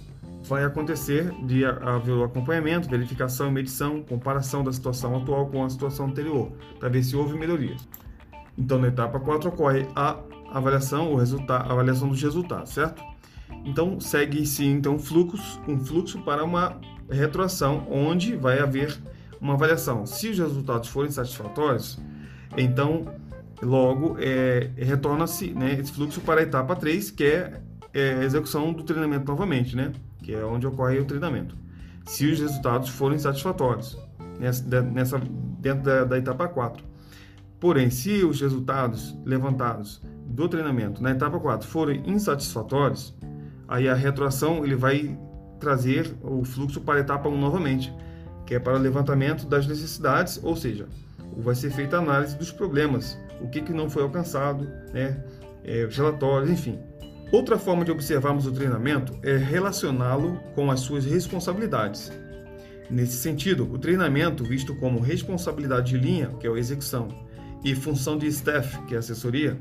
vai 0.48 0.64
acontecer 0.64 1.32
de 1.46 1.66
haver 1.66 2.14
o 2.14 2.24
acompanhamento, 2.24 2.90
verificação 2.90 3.52
medição, 3.52 4.02
comparação 4.04 4.64
da 4.64 4.72
situação 4.72 5.16
atual 5.18 5.48
com 5.48 5.64
a 5.64 5.70
situação 5.70 6.08
anterior, 6.08 6.52
para 6.80 6.90
ver 6.90 7.04
se 7.04 7.16
houve 7.16 7.38
melhoria. 7.38 7.76
Então, 8.58 8.80
na 8.80 8.88
etapa 8.88 9.20
4 9.20 9.50
ocorre 9.50 9.88
a 9.96 10.18
avaliação, 10.52 11.12
o 11.12 11.18
resultado, 11.18 11.72
avaliação 11.72 12.08
dos 12.08 12.22
resultados, 12.22 12.72
certo? 12.72 13.04
Então, 13.66 14.00
segue-se 14.00 14.66
então 14.66 14.98
fluxo, 14.98 15.62
um 15.68 15.78
fluxo 15.80 16.22
para 16.22 16.44
uma 16.44 16.80
retroação, 17.10 17.88
onde 17.90 18.36
vai 18.36 18.60
haver 18.60 18.98
uma 19.42 19.54
avaliação. 19.54 20.06
Se 20.06 20.30
os 20.30 20.40
resultados 20.40 20.90
forem 20.90 21.12
satisfatórios, 21.12 22.00
então 22.58 23.06
logo 23.62 24.18
é, 24.20 24.72
retorna-se 24.78 25.52
né, 25.54 25.74
esse 25.80 25.92
fluxo 25.92 26.22
para 26.22 26.42
a 26.42 26.44
etapa 26.44 26.76
3, 26.76 27.12
que 27.12 27.24
é, 27.24 27.62
é, 27.94 28.16
a 28.16 28.24
execução 28.24 28.72
do 28.74 28.84
treinamento 28.84 29.26
novamente, 29.26 29.76
né, 29.76 29.92
que 30.26 30.34
é 30.34 30.44
onde 30.44 30.66
ocorre 30.66 30.98
o 30.98 31.06
treinamento. 31.06 31.56
Se 32.04 32.26
os 32.26 32.40
resultados 32.40 32.90
forem 32.90 33.20
satisfatórios, 33.20 33.96
nessa, 34.40 34.82
nessa 34.82 35.20
dentro 35.60 35.84
da, 35.84 36.04
da 36.04 36.18
etapa 36.18 36.48
4. 36.48 36.84
Porém, 37.60 37.92
se 37.92 38.24
os 38.24 38.42
resultados 38.42 39.16
levantados 39.24 40.02
do 40.26 40.50
treinamento 40.50 41.02
na 41.02 41.12
etapa 41.12 41.40
4 41.40 41.68
forem 41.68 42.02
insatisfatórios, 42.08 43.16
aí 43.68 43.88
a 43.88 43.94
retroação 43.94 44.66
ele 44.66 44.76
vai 44.76 45.16
trazer 45.60 46.12
o 46.24 46.44
fluxo 46.44 46.82
para 46.82 46.96
a 46.96 47.02
etapa 47.02 47.30
1 47.30 47.40
novamente, 47.40 47.94
que 48.48 48.56
é 48.56 48.60
para 48.60 48.78
levantamento 48.80 49.46
das 49.46 49.68
necessidades, 49.68 50.40
ou 50.44 50.56
seja, 50.56 50.88
vai 51.38 51.54
ser 51.54 51.70
feita 51.70 51.98
a 51.98 52.02
análise 52.02 52.36
dos 52.36 52.52
problemas, 52.52 53.16
o 53.40 53.48
que, 53.48 53.62
que 53.62 53.74
não 53.74 53.92
foi 53.92 54.02
alcançado, 54.02 54.68
né, 54.92 55.24
é, 55.64 55.86
os 55.86 55.96
relatórios, 55.96 56.50
enfim. 56.50 56.80
Outra 57.32 57.58
forma 57.58 57.84
de 57.84 57.92
observarmos 57.92 58.46
o 58.46 58.52
treinamento 58.52 59.14
é 59.24 59.36
relacioná-lo 59.36 60.40
com 60.54 60.70
as 60.70 60.82
suas 60.82 61.06
responsabilidades. 61.06 62.12
Nesse 62.90 63.18
sentido, 63.18 63.70
o 63.72 63.80
treinamento, 63.80 64.44
visto 64.44 64.76
como 64.76 65.00
responsabilidade 65.00 65.92
de 65.92 65.98
linha, 65.98 66.30
que 66.40 66.46
é 66.46 66.50
a 66.50 66.54
execução, 66.54 67.08
e 67.64 67.74
função 67.74 68.16
de 68.16 68.28
staff, 68.28 68.80
que 68.84 68.94
é 68.94 69.00
assessoria, 69.00 69.58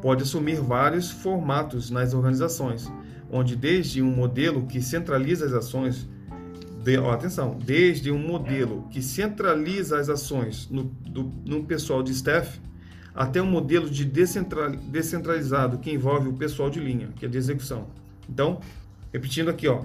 pode 0.00 0.22
assumir 0.22 0.56
vários 0.56 1.10
formatos 1.10 1.90
nas 1.90 2.14
organizações, 2.14 2.90
onde 3.30 3.54
desde 3.54 4.00
um 4.00 4.10
modelo 4.10 4.66
que 4.66 4.80
centraliza 4.80 5.44
as 5.44 5.52
ações 5.52 6.08
de, 6.82 6.98
ó, 6.98 7.12
atenção, 7.12 7.58
desde 7.62 8.10
um 8.10 8.18
modelo 8.18 8.88
que 8.90 9.02
centraliza 9.02 9.98
as 9.98 10.08
ações 10.08 10.68
no, 10.70 10.84
do, 10.84 11.32
no 11.44 11.64
pessoal 11.64 12.02
de 12.02 12.10
staff, 12.10 12.58
até 13.14 13.40
um 13.42 13.46
modelo 13.46 13.88
de 13.88 14.04
descentral, 14.04 14.70
descentralizado 14.70 15.78
que 15.78 15.90
envolve 15.90 16.28
o 16.28 16.32
pessoal 16.32 16.70
de 16.70 16.80
linha, 16.80 17.08
que 17.16 17.26
é 17.26 17.28
de 17.28 17.38
execução. 17.38 17.86
Então, 18.28 18.60
repetindo 19.12 19.50
aqui, 19.50 19.68
ó, 19.68 19.82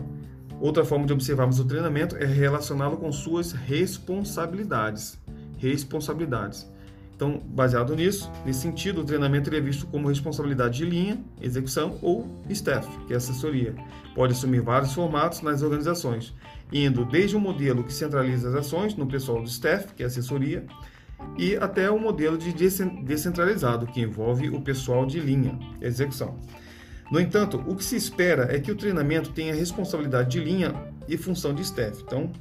outra 0.59 0.85
forma 0.85 1.05
de 1.05 1.13
observarmos 1.13 1.59
o 1.59 1.65
treinamento 1.65 2.15
é 2.17 2.25
relacioná-lo 2.25 2.97
com 2.97 3.11
suas 3.11 3.51
responsabilidades. 3.51 5.19
Responsabilidades. 5.57 6.69
Então, 7.17 7.41
baseado 7.47 7.95
nisso, 7.95 8.31
nesse 8.45 8.59
sentido, 8.59 9.01
o 9.01 9.03
treinamento 9.03 9.53
é 9.53 9.59
visto 9.59 9.87
como 9.87 10.07
responsabilidade 10.07 10.77
de 10.77 10.85
linha, 10.85 11.19
execução 11.41 11.97
ou 11.99 12.27
staff, 12.47 12.87
que 13.07 13.13
é 13.13 13.17
assessoria. 13.17 13.73
Pode 14.13 14.33
assumir 14.33 14.61
vários 14.61 14.93
formatos 14.93 15.41
nas 15.41 15.63
organizações, 15.63 16.35
indo 16.71 17.03
desde 17.05 17.35
um 17.35 17.39
modelo 17.39 17.83
que 17.83 17.91
centraliza 17.91 18.49
as 18.49 18.53
ações 18.53 18.95
no 18.95 19.07
pessoal 19.07 19.41
do 19.41 19.47
staff, 19.47 19.95
que 19.95 20.03
é 20.03 20.05
assessoria, 20.05 20.63
e 21.37 21.55
até 21.55 21.89
o 21.89 21.99
modelo 21.99 22.37
de 22.37 22.51
descentralizado, 22.51 23.87
que 23.87 24.01
envolve 24.01 24.49
o 24.49 24.61
pessoal 24.61 25.05
de 25.05 25.19
linha, 25.19 25.57
execução. 25.81 26.37
No 27.11 27.19
entanto, 27.19 27.63
o 27.65 27.75
que 27.75 27.83
se 27.83 27.95
espera 27.95 28.53
é 28.53 28.59
que 28.59 28.71
o 28.71 28.75
treinamento 28.75 29.31
tenha 29.31 29.55
responsabilidade 29.55 30.29
de 30.29 30.39
linha 30.39 30.73
e 31.07 31.15
função 31.17 31.53
de 31.53 31.61
staff. 31.61 32.03
Então, 32.05 32.31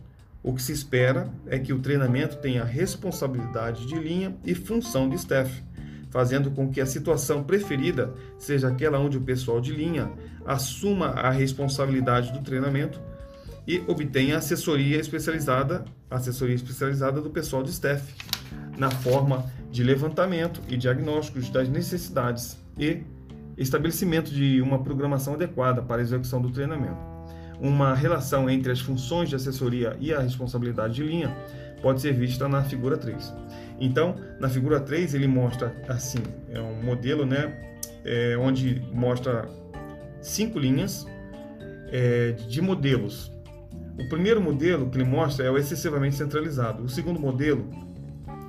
o 0.42 0.54
que 0.54 0.62
se 0.62 0.72
espera 0.72 1.28
é 1.46 1.58
que 1.58 1.72
o 1.72 1.78
treinamento 1.78 2.36
tenha 2.36 2.64
responsabilidade 2.64 3.86
de 3.86 3.96
linha 3.96 4.36
e 4.44 4.54
função 4.54 5.08
de 5.08 5.16
staff, 5.16 5.62
fazendo 6.10 6.50
com 6.50 6.70
que 6.70 6.80
a 6.80 6.86
situação 6.86 7.44
preferida 7.44 8.12
seja 8.38 8.68
aquela 8.68 8.98
onde 8.98 9.18
o 9.18 9.20
pessoal 9.20 9.60
de 9.60 9.72
linha 9.72 10.10
assuma 10.44 11.08
a 11.08 11.30
responsabilidade 11.30 12.32
do 12.32 12.42
treinamento 12.42 13.00
e 13.66 13.82
obtenha 13.86 14.38
assessoria 14.38 14.98
especializada, 14.98 15.84
assessoria 16.08 16.54
especializada 16.54 17.20
do 17.20 17.30
pessoal 17.30 17.62
de 17.62 17.70
staff, 17.70 18.14
na 18.76 18.90
forma 18.90 19.44
de 19.70 19.82
levantamento 19.82 20.60
e 20.68 20.76
diagnósticos 20.76 21.48
das 21.50 21.68
necessidades 21.68 22.56
e 22.78 23.02
estabelecimento 23.56 24.30
de 24.30 24.60
uma 24.60 24.82
programação 24.82 25.34
adequada 25.34 25.82
para 25.82 26.00
a 26.00 26.02
execução 26.02 26.40
do 26.40 26.50
treinamento. 26.50 26.98
Uma 27.60 27.94
relação 27.94 28.50
entre 28.50 28.70
as 28.70 28.80
funções 28.80 29.28
de 29.30 29.34
assessoria 29.34 29.96
e 29.98 30.12
a 30.12 30.20
responsabilidade 30.20 30.94
de 30.94 31.02
linha 31.02 31.34
pode 31.80 32.00
ser 32.00 32.12
vista 32.12 32.48
na 32.48 32.62
figura 32.62 32.96
3. 32.96 33.32
Então, 33.80 34.16
na 34.38 34.48
figura 34.48 34.80
3, 34.80 35.14
ele 35.14 35.26
mostra 35.26 35.74
assim, 35.88 36.22
é 36.50 36.60
um 36.60 36.82
modelo, 36.82 37.24
né, 37.24 37.54
é, 38.04 38.36
onde 38.36 38.82
mostra 38.92 39.48
cinco 40.20 40.58
linhas 40.58 41.06
é, 41.90 42.32
de 42.32 42.60
modelos 42.60 43.34
o 43.98 44.06
primeiro 44.08 44.40
modelo 44.40 44.90
que 44.90 44.98
ele 44.98 45.08
mostra 45.08 45.46
é 45.46 45.50
o 45.50 45.56
excessivamente 45.56 46.16
centralizado. 46.16 46.82
O 46.82 46.88
segundo 46.88 47.18
modelo 47.18 47.68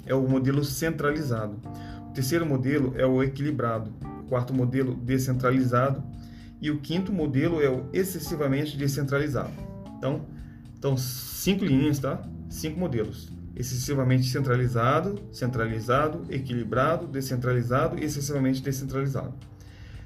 é 0.08 0.16
o 0.16 0.28
modelo 0.28 0.64
centralizado. 0.64 1.56
O 2.10 2.14
terceiro 2.14 2.46
modelo 2.46 2.94
é 2.98 3.06
o 3.06 3.22
equilibrado. 3.22 3.94
O 4.22 4.30
quarto 4.30 4.54
modelo, 4.54 4.96
descentralizado. 4.96 6.04
E 6.60 6.72
o 6.72 6.80
quinto 6.80 7.14
modelo 7.14 7.62
é 7.62 7.70
o 7.70 7.86
excessivamente 7.94 8.76
descentralizado. 8.78 9.54
Então, 9.98 10.26
então 10.78 10.98
cinco 10.98 11.64
linhas, 11.64 12.00
tá? 12.00 12.22
Cinco 12.50 12.80
modelos. 12.80 13.30
Excessivamente 13.56 14.28
centralizado, 14.30 15.20
centralizado, 15.32 16.24
equilibrado, 16.30 17.08
descentralizado 17.08 18.00
e 18.00 18.04
excessivamente 18.04 18.62
descentralizado. 18.62 19.34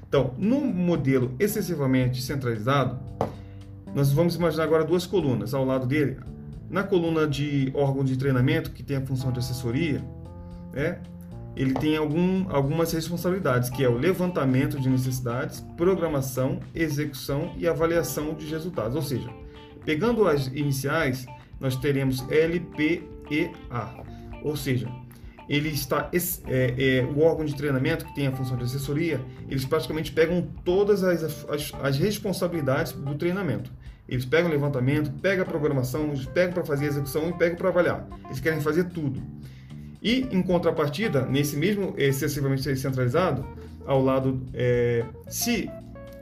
Então, 0.08 0.34
no 0.36 0.60
modelo 0.60 1.34
excessivamente 1.38 2.20
centralizado, 2.22 3.00
nós 3.94 4.12
vamos 4.12 4.34
imaginar 4.34 4.64
agora 4.64 4.84
duas 4.84 5.06
colunas 5.06 5.54
ao 5.54 5.64
lado 5.64 5.86
dele. 5.86 6.18
Na 6.72 6.82
coluna 6.82 7.28
de 7.28 7.70
órgão 7.74 8.02
de 8.02 8.16
treinamento, 8.16 8.70
que 8.70 8.82
tem 8.82 8.96
a 8.96 9.02
função 9.02 9.30
de 9.30 9.38
assessoria, 9.38 10.02
né, 10.72 11.02
ele 11.54 11.74
tem 11.74 11.98
algum, 11.98 12.48
algumas 12.48 12.90
responsabilidades, 12.92 13.68
que 13.68 13.84
é 13.84 13.88
o 13.90 13.98
levantamento 13.98 14.80
de 14.80 14.88
necessidades, 14.88 15.60
programação, 15.76 16.60
execução 16.74 17.52
e 17.58 17.68
avaliação 17.68 18.32
de 18.32 18.46
resultados. 18.46 18.96
Ou 18.96 19.02
seja, 19.02 19.28
pegando 19.84 20.26
as 20.26 20.46
iniciais, 20.46 21.26
nós 21.60 21.76
teremos 21.76 22.24
LPEA. 22.30 23.52
Ou 24.42 24.56
seja, 24.56 24.88
ele 25.46 25.68
está 25.68 26.10
é, 26.46 26.74
é, 26.78 27.04
o 27.04 27.20
órgão 27.20 27.44
de 27.44 27.54
treinamento 27.54 28.06
que 28.06 28.14
tem 28.14 28.26
a 28.26 28.32
função 28.32 28.56
de 28.56 28.64
assessoria, 28.64 29.20
eles 29.46 29.66
praticamente 29.66 30.10
pegam 30.10 30.48
todas 30.64 31.04
as, 31.04 31.44
as, 31.50 31.72
as 31.82 31.98
responsabilidades 31.98 32.92
do 32.92 33.14
treinamento. 33.14 33.70
Eles 34.12 34.26
pegam 34.26 34.50
o 34.50 34.52
levantamento, 34.52 35.10
pegam 35.22 35.42
a 35.42 35.46
programação, 35.46 36.12
pegam 36.34 36.52
para 36.52 36.64
fazer 36.66 36.84
a 36.84 36.88
execução 36.88 37.30
e 37.30 37.32
pegam 37.32 37.56
para 37.56 37.70
avaliar. 37.70 38.06
Eles 38.26 38.40
querem 38.40 38.60
fazer 38.60 38.84
tudo. 38.84 39.22
E, 40.02 40.28
em 40.30 40.42
contrapartida, 40.42 41.24
nesse 41.24 41.56
mesmo 41.56 41.94
excessivamente 41.96 42.76
centralizado, 42.76 43.42
ao 43.86 44.02
lado, 44.02 44.46
é, 44.52 45.02
se 45.28 45.70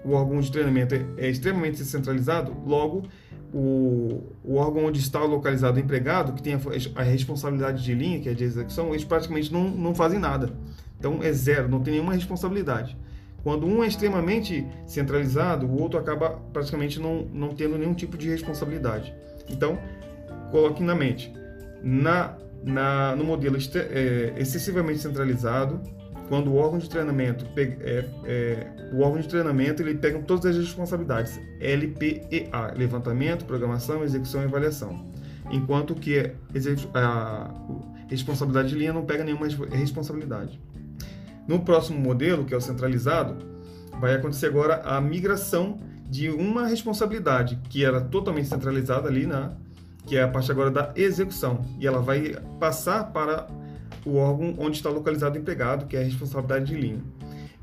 o 0.05 0.13
órgão 0.13 0.41
de 0.41 0.53
treinamento 0.53 0.95
é, 0.95 1.05
é 1.19 1.29
extremamente 1.29 1.85
centralizado, 1.85 2.57
logo 2.65 3.09
o, 3.53 4.23
o, 4.45 4.55
órgão 4.55 4.85
onde 4.85 5.01
está 5.01 5.25
localizado 5.25 5.77
o 5.77 5.81
empregado, 5.81 6.33
que 6.33 6.43
tem 6.45 6.55
a, 6.55 6.61
a, 6.95 7.03
responsabilidade 7.03 7.83
de 7.83 7.93
linha, 7.93 8.21
que 8.21 8.29
é 8.29 8.35
de 8.35 8.45
execução, 8.45 8.91
eles 8.91 9.03
praticamente 9.03 9.53
não, 9.53 9.69
não 9.69 9.97
fazem 9.97 10.21
nada. 10.21 10.53
Então 10.97 11.19
é 11.25 11.33
zero, 11.33 11.69
não 11.69 11.81
tem 11.81 11.95
nenhuma 11.95 12.13
responsabilidade. 12.13 12.97
Quando 13.43 13.67
um 13.67 13.83
é 13.83 13.87
extremamente 13.87 14.67
centralizado, 14.87 15.67
o 15.67 15.81
outro 15.81 15.99
acaba 15.99 16.39
praticamente 16.53 17.01
não, 17.01 17.23
não 17.33 17.49
tendo 17.55 17.79
nenhum 17.79 17.95
tipo 17.95 18.17
de 18.19 18.29
responsabilidade. 18.29 19.15
Então, 19.49 19.79
coloque 20.51 20.83
na 20.83 20.95
mente, 20.95 21.33
na, 21.83 22.37
na, 22.63 23.17
no 23.17 23.25
modelo 23.25 23.57
é, 23.57 24.35
excessivamente 24.37 24.99
centralizado, 24.99 25.81
quando 26.31 26.53
o 26.53 26.57
órgão 26.57 26.79
de 26.79 26.89
treinamento 26.89 27.45
é, 27.57 28.05
é, 28.25 28.67
o 28.93 29.01
órgão 29.01 29.21
de 29.21 29.27
treinamento 29.27 29.83
ele 29.83 29.97
pega 29.97 30.21
todas 30.21 30.47
as 30.47 30.57
responsabilidades 30.57 31.41
LPEA 31.61 32.73
levantamento 32.77 33.45
programação 33.45 34.05
execução 34.05 34.41
e 34.43 34.45
avaliação 34.45 35.11
enquanto 35.51 35.93
que 35.93 36.33
a 36.95 37.51
responsabilidade 38.09 38.69
de 38.69 38.77
linha 38.77 38.93
não 38.93 39.05
pega 39.05 39.25
nenhuma 39.25 39.49
responsabilidade 39.73 40.61
no 41.51 41.59
próximo 41.59 41.99
modelo 41.99 42.45
que 42.45 42.55
é 42.55 42.57
o 42.57 42.61
centralizado 42.61 43.37
vai 44.01 44.15
acontecer 44.15 44.47
agora 44.47 44.83
a 44.85 45.01
migração 45.01 45.81
de 46.09 46.31
uma 46.31 46.69
responsabilidade 46.69 47.59
que 47.69 47.85
era 47.85 48.01
totalmente 48.01 48.47
centralizada 48.47 49.09
ali 49.09 49.27
na 49.27 49.51
que 50.07 50.17
é 50.17 50.23
a 50.23 50.29
parte 50.29 50.49
agora 50.53 50.71
da 50.71 50.93
execução 50.95 51.65
e 51.81 51.89
ela 51.89 52.01
vai 52.01 52.37
passar 52.61 53.13
para 53.13 53.49
o 54.07 54.15
órgão 54.15 54.55
onde 54.59 54.77
está 54.77 54.89
localizado 54.89 55.37
o 55.37 55.41
empregado, 55.41 55.87
que 55.87 55.97
é 55.97 56.01
a 56.01 56.05
responsabilidade 56.05 56.67
de 56.67 56.75
linha. 56.75 57.03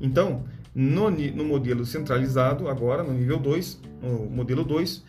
Então, 0.00 0.44
no, 0.72 1.10
no 1.10 1.44
modelo 1.44 1.84
centralizado, 1.84 2.68
agora, 2.68 3.02
no 3.02 3.12
nível 3.12 3.38
2, 3.38 3.80
no 4.00 4.30
modelo 4.30 4.62
2, 4.62 5.04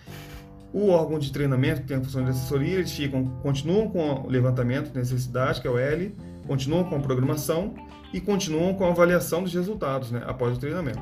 o 0.74 0.88
órgão 0.90 1.20
de 1.20 1.32
treinamento, 1.32 1.82
que 1.82 1.88
tem 1.88 1.98
a 1.98 2.02
função 2.02 2.24
de 2.24 2.32
assessoria, 2.32 2.76
eles 2.76 2.92
ficam, 2.92 3.26
continuam 3.44 3.90
com 3.90 4.26
o 4.26 4.28
levantamento 4.28 4.92
de 4.92 4.98
necessidade, 4.98 5.62
que 5.62 5.68
é 5.68 5.70
o 5.70 5.78
L, 5.78 6.16
continuam 6.48 6.84
com 6.86 6.96
a 6.96 7.00
programação 7.00 7.76
e 8.14 8.20
continuam 8.20 8.74
com 8.74 8.86
a 8.86 8.90
avaliação 8.90 9.44
dos 9.44 9.54
resultados 9.54 10.12
né, 10.12 10.24
após 10.26 10.58
o 10.58 10.60
treinamento. 10.60 11.02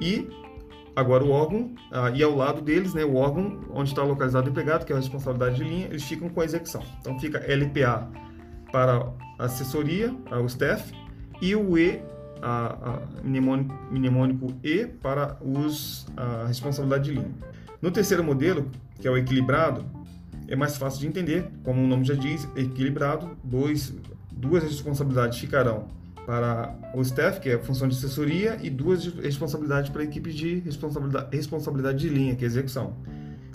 E 0.00 0.28
agora 0.96 1.24
o 1.24 1.30
órgão, 1.30 1.74
ah, 1.90 2.10
e 2.10 2.22
ao 2.22 2.34
lado 2.34 2.60
deles, 2.60 2.94
né, 2.94 3.04
o 3.04 3.16
órgão 3.16 3.60
onde 3.70 3.90
está 3.90 4.02
localizado 4.02 4.46
o 4.46 4.50
empregado, 4.50 4.84
que 4.84 4.92
é 4.92 4.96
a 4.96 4.98
responsabilidade 4.98 5.56
de 5.56 5.64
linha, 5.64 5.86
eles 5.86 6.04
ficam 6.04 6.28
com 6.28 6.40
a 6.40 6.44
execução. 6.44 6.82
Então 7.00 7.18
fica 7.18 7.38
LPA 7.38 8.08
para 8.72 9.08
assessoria, 9.38 10.14
o 10.30 10.46
staff, 10.46 10.92
e 11.40 11.54
o 11.54 11.76
E, 11.76 12.00
a, 12.40 12.92
a 12.92 13.22
mnemônico, 13.22 13.74
mnemônico, 13.90 14.54
E, 14.62 14.86
para 14.86 15.36
os, 15.40 16.06
a 16.16 16.46
responsabilidade 16.46 17.04
de 17.04 17.12
linha. 17.12 17.30
No 17.80 17.90
terceiro 17.90 18.24
modelo, 18.24 18.70
que 19.00 19.06
é 19.06 19.10
o 19.10 19.16
equilibrado, 19.16 19.84
é 20.48 20.56
mais 20.56 20.76
fácil 20.76 21.00
de 21.00 21.06
entender, 21.06 21.48
como 21.62 21.82
o 21.82 21.86
nome 21.86 22.04
já 22.04 22.14
diz, 22.14 22.48
equilibrado, 22.56 23.36
dois, 23.42 23.94
duas 24.32 24.62
responsabilidades 24.62 25.38
ficarão 25.38 25.88
para 26.26 26.74
o 26.94 27.02
staff, 27.02 27.40
que 27.40 27.50
é 27.50 27.54
a 27.54 27.58
função 27.58 27.88
de 27.88 27.96
assessoria, 27.96 28.58
e 28.62 28.70
duas 28.70 29.06
responsabilidades 29.06 29.90
para 29.90 30.02
a 30.02 30.04
equipe 30.04 30.32
de 30.32 30.60
responsabilidade, 30.60 31.36
responsabilidade 31.36 31.98
de 31.98 32.08
linha, 32.08 32.34
que 32.34 32.44
é 32.44 32.46
a 32.46 32.50
execução. 32.50 32.96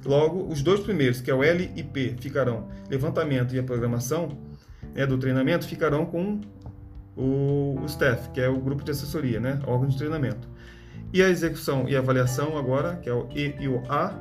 Logo, 0.06 0.48
os 0.48 0.62
dois 0.62 0.80
primeiros, 0.80 1.20
que 1.20 1.30
é 1.30 1.34
o 1.34 1.44
L 1.44 1.72
e 1.76 1.84
P, 1.84 2.16
ficarão 2.20 2.70
levantamento 2.90 3.54
e 3.56 3.60
a 3.60 3.64
programação, 3.64 4.38
né, 4.96 5.06
do 5.06 5.18
treinamento 5.18 5.68
ficarão 5.68 6.06
com 6.06 6.40
o, 7.16 7.80
o 7.82 7.86
staff, 7.86 8.30
que 8.30 8.40
é 8.40 8.48
o 8.48 8.60
grupo 8.60 8.84
de 8.84 8.92
assessoria, 8.92 9.40
né, 9.40 9.60
órgão 9.66 9.88
de 9.88 9.98
treinamento. 9.98 10.48
E 11.12 11.24
a 11.24 11.30
execução 11.30 11.90
e 11.90 11.96
avaliação 11.96 12.58
agora, 12.58 12.96
que 12.98 13.10
é 13.10 13.14
o 13.14 13.28
E 13.36 13.56
e 13.60 13.68
o 13.68 13.82
A, 13.90 14.14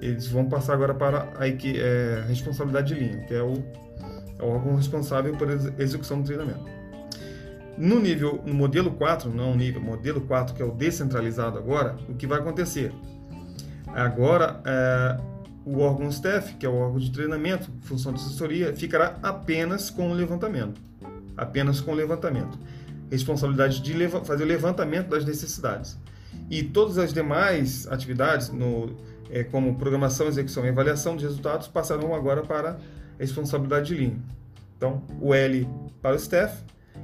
eles 0.00 0.28
vão 0.28 0.48
passar 0.48 0.74
agora 0.74 0.94
para 0.94 1.28
a 1.38 1.46
é, 1.48 2.24
responsabilidade 2.26 2.94
de 2.94 3.00
linha, 3.00 3.18
que 3.24 3.34
é 3.34 3.42
o, 3.42 3.54
é 4.38 4.42
o 4.42 4.48
órgão 4.48 4.76
responsável 4.76 5.36
por 5.36 5.48
execução 5.78 6.20
do 6.20 6.26
treinamento. 6.26 6.77
No 7.78 8.00
nível, 8.00 8.42
no 8.44 8.52
modelo 8.52 8.90
4, 8.90 9.32
não 9.32 9.54
nível, 9.54 9.80
modelo 9.80 10.20
4, 10.22 10.52
que 10.52 10.60
é 10.60 10.64
o 10.64 10.72
descentralizado 10.72 11.56
agora, 11.56 11.96
o 12.08 12.14
que 12.14 12.26
vai 12.26 12.40
acontecer? 12.40 12.92
Agora, 13.86 14.60
é, 14.64 15.16
o 15.64 15.78
órgão 15.78 16.08
staff, 16.08 16.54
que 16.54 16.66
é 16.66 16.68
o 16.68 16.74
órgão 16.74 16.98
de 16.98 17.12
treinamento, 17.12 17.70
função 17.82 18.12
de 18.12 18.20
assessoria, 18.20 18.74
ficará 18.74 19.16
apenas 19.22 19.90
com 19.90 20.10
o 20.10 20.12
levantamento. 20.12 20.80
Apenas 21.36 21.80
com 21.80 21.92
o 21.92 21.94
levantamento. 21.94 22.58
Responsabilidade 23.12 23.80
de 23.80 23.92
leva 23.92 24.24
fazer 24.24 24.42
o 24.42 24.46
levantamento 24.46 25.10
das 25.10 25.24
necessidades. 25.24 25.96
E 26.50 26.64
todas 26.64 26.98
as 26.98 27.12
demais 27.12 27.86
atividades, 27.86 28.48
no, 28.48 28.90
é, 29.30 29.44
como 29.44 29.76
programação, 29.76 30.26
execução 30.26 30.66
e 30.66 30.68
avaliação 30.68 31.16
de 31.16 31.24
resultados, 31.24 31.68
passarão 31.68 32.12
agora 32.12 32.42
para 32.42 32.70
a 32.70 32.76
responsabilidade 33.20 33.86
de 33.86 33.94
linha. 33.94 34.18
Então, 34.76 35.00
o 35.20 35.32
L 35.32 35.68
para 36.02 36.14
o 36.14 36.16
staff 36.16 36.60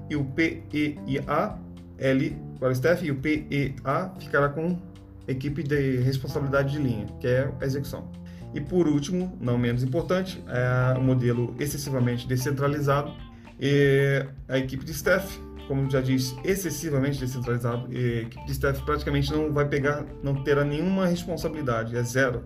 e 0.09 0.17
o 0.17 0.25
P, 0.25 0.63
E 0.73 0.99
e 1.07 1.19
A, 1.27 1.59
L 1.99 2.37
para 2.59 2.69
o 2.69 2.73
staff 2.73 3.05
e 3.05 3.11
o 3.11 3.17
P, 3.17 3.47
E, 3.51 3.75
A 3.85 4.11
ficará 4.19 4.49
com 4.49 4.79
equipe 5.27 5.63
de 5.63 5.99
responsabilidade 5.99 6.73
de 6.73 6.79
linha, 6.79 7.07
que 7.21 7.27
é 7.27 7.51
a 7.61 7.65
execução. 7.65 8.11
E 8.55 8.61
por 8.61 8.87
último, 8.87 9.37
não 9.41 9.59
menos 9.59 9.83
importante, 9.83 10.43
é 10.49 10.97
o 10.97 11.03
modelo 11.03 11.55
excessivamente 11.59 12.27
descentralizado. 12.27 13.13
E 13.59 14.25
a 14.49 14.59
equipe 14.59 14.85
de 14.85 14.93
staff, 14.93 15.41
como 15.67 15.91
já 15.91 16.01
disse, 16.01 16.37
excessivamente 16.45 17.19
descentralizado, 17.19 17.93
e 17.93 17.97
a 17.97 18.23
equipe 18.23 18.45
de 18.47 18.53
staff 18.53 18.83
praticamente 18.85 19.33
não 19.33 19.53
vai 19.53 19.69
pegar, 19.69 20.05
não 20.23 20.43
terá 20.45 20.65
nenhuma 20.65 21.07
responsabilidade, 21.07 21.97
é 21.97 22.03
zero. 22.03 22.45